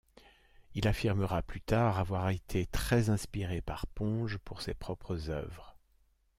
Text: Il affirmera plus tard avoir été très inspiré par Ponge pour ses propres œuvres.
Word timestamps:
Il 0.73 0.87
affirmera 0.87 1.43
plus 1.43 1.61
tard 1.61 1.99
avoir 1.99 2.27
été 2.29 2.65
très 2.65 3.11
inspiré 3.11 3.61
par 3.61 3.85
Ponge 3.85 4.39
pour 4.39 4.63
ses 4.63 4.73
propres 4.73 5.29
œuvres. 5.29 5.77